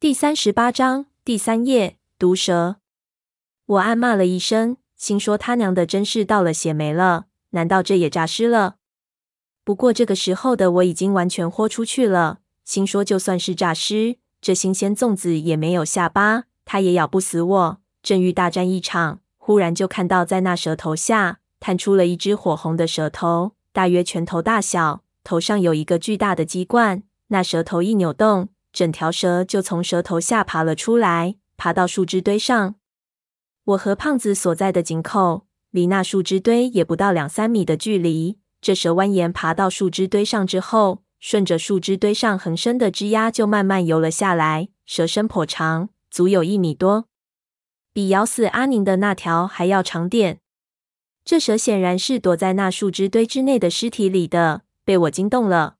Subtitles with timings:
[0.00, 2.76] 第三十八章第三页，毒蛇。
[3.66, 8.76] 我暗骂了一声，心说他娘的真是倒了血霉了，难道这也诈尸了？
[9.62, 17.80] 不过这个时候的我已经完全豁出去了，心说就算是诈尸，这新鲜粽子也没有下巴，他也咬不死我。
[18.02, 27.02] 正欲大战一场，忽然就看到在那蛇头下探出了一只火红的蛇头，大约拳头大小，头上有一个巨大的鸡冠。
[27.26, 28.48] 那蛇头一扭动。
[28.72, 32.76] 整条蛇就从蛇头下爬了出来，爬到树枝堆上。
[33.64, 38.38] 我和胖子所在的井口离那树枝堆也不到两三米的距离。
[38.60, 44.68] 这蛇蜿蜒爬到树枝堆上之后，顺着树枝堆上横生的枝桠就慢慢游了下来。
[44.84, 47.06] 蛇身颇长，足有一米多，
[47.92, 50.40] 比咬死阿宁的那条还要长点。
[51.24, 55.76] 这蛇显然是躲在那树枝堆之内的尸体里的，被我惊动了。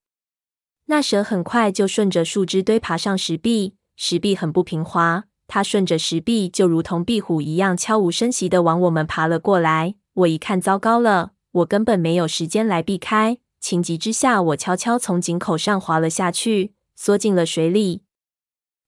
[0.90, 9.94] 那蛇很快就顺着树枝堆爬上石壁，石壁很不平滑，它顺着石壁就如同壁虎一样悄无声息地往我们爬了过来。
[10.14, 13.38] 我一看，糟糕了，我根本没有时间来避开。
[13.60, 18.02] 情急之下，我悄悄从井口上滑了下去，缩进了水里。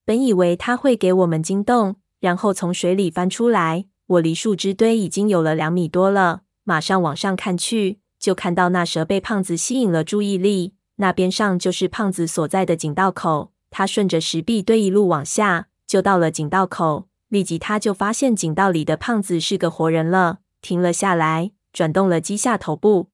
[0.05, 3.85] 本以为它会给我们惊动，然后从水里翻出来。
[4.09, 10.75] 我离树枝堆已经有了两米多了，马上往上看去，就看到那蛇被胖子吸引了注意力。
[11.03, 17.09] 那边上就是胖子所在的井道口，他顺着石壁堆一路往下，就到了井道口。
[17.29, 23.09] 立即他就发现井道里的胖子是个活人了，停了下来，转动了鸡下头部。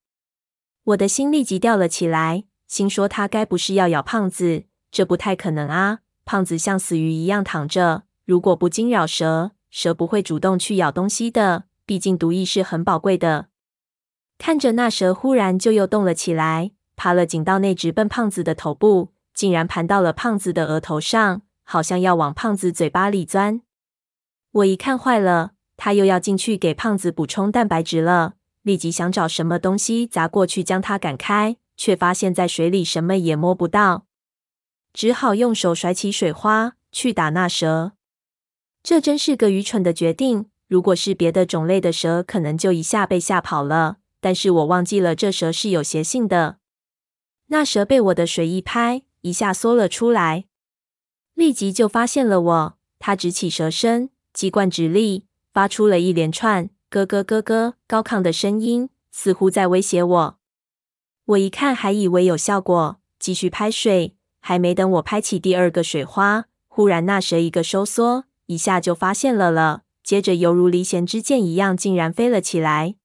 [0.85, 6.01] 我的心立即吊了起来，心说他该不是要咬胖子，这不太可能啊！
[6.27, 13.47] 胖子像死鱼一样躺着，如果不惊扰蛇，蛇不会主动去咬东西的，毕竟毒液是很宝贵的。
[14.37, 16.73] 看着那蛇忽然就又动了起来。
[16.99, 23.63] 爬了井道内，直奔胖子的头部，竟然盘到了胖子的额头上，好像要往胖子嘴巴里钻。
[24.51, 34.05] 我一看坏了，他又要进去给胖子补充蛋白质了，立即想找什么东西砸过去将他赶开，却发现在水里什么也摸不到，
[34.93, 37.93] 只好用手甩起水花去打那蛇。
[38.83, 40.47] 这真是个愚蠢的决定。
[40.67, 43.97] 如果是别的种类的蛇，可能就一下被吓跑了。
[44.21, 46.58] 但是我忘记了，这蛇是有邪性的。
[47.49, 50.45] 那蛇被我的水一拍，一下缩了出来，
[51.35, 52.79] 立即就发现了我。
[52.99, 60.39] 它直起蛇身，鸡冠直立，发出了一连串咯咯咯咯高亢的声音，似乎在威胁我。
[61.25, 64.15] 我一看，还以为有效果，继续拍水。
[64.41, 69.83] 还没等我拍起第二个水花，忽然那蛇一个收缩，一下就发现了了。
[70.03, 72.97] 接着犹如离弦之箭一样，竟然飞了起来，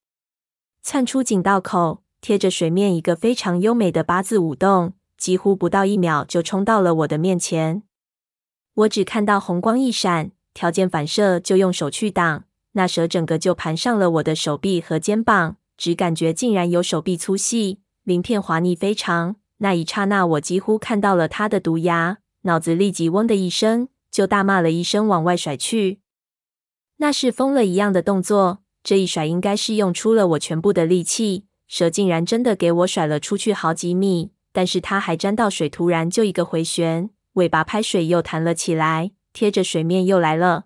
[0.82, 2.03] 窜出井道口。
[2.24, 7.84] 贴着水面一个非常优美的八字舞动，几乎不到一秒就冲到了我的面前。
[8.76, 19.36] 我只看到红光一闪，条件反射就用手去挡，那蛇整个就盘上了我的手臂和肩膀，只感觉竟然有手臂粗细，鳞片滑腻非常。
[19.58, 26.00] 那一刹那，我几乎看到了它的毒牙，脑子立即嗡的一声，就大骂了一声，往外甩去。
[27.00, 31.48] 那是疯了一样的动作，这一甩应该是用出了我全部的力气。
[31.76, 40.66] 蛇竟然真的给我甩了出去好几米，但是它还沾到水，突然就一个回旋，尾巴拍水又弹了起来，贴着水面又来了。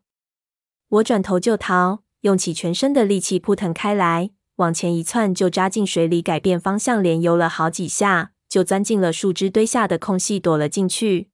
[0.90, 11.30] 我转头就逃，用起全身的力气扑腾开来，往前一窜就扎进水里，改变方向，连游了好几下，就钻进了树枝堆下的空隙躲了进去，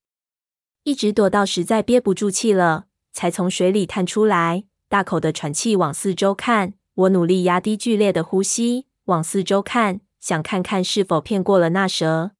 [0.84, 6.76] 一直躲到实在憋不住气了，才从水里探出来，大口的喘气，往四周看。
[6.94, 8.86] 我努力压低剧烈的呼吸。
[9.06, 12.32] 往四周看，想看看是否骗过了那蛇。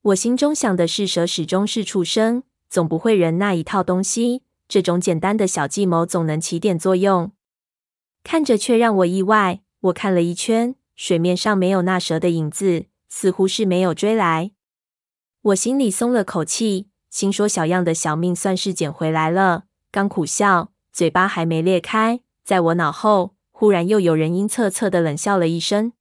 [0.00, 4.42] 我心中想的是，蛇始终是畜生，总不会人那一套东西。
[4.66, 7.32] 这种简单的小计谋总能起点作用。
[8.22, 14.52] 看着却让我意外，我看了一圈，水面上没有那蛇的影子，似乎是没有追来。
[15.42, 19.64] 我心里松了口气，心说小样的小命算是捡回来了。
[19.90, 23.34] 刚苦笑，嘴巴还没裂开，在我脑后。
[23.56, 25.92] 忽然又有人阴恻恻的冷笑了一声，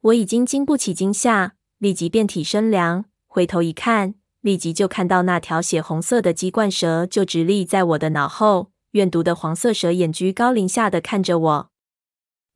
[0.00, 11.70] 我已经经不起惊吓，立即遍体生凉，回头一看，立即就看到那条血红色的鸡冠蛇就直立在我的脑后，怨毒的黄色蛇眼居高临下的看着我。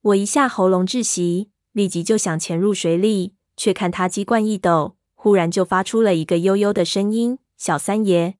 [0.01, 8.39] 我一下喉咙窒息，立即就想潜入水里，却看他鸡冠一抖，忽然就发出了一个悠悠的声音：“小三爷。”